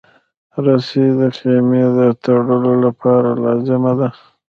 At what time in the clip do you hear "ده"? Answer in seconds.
3.99-4.09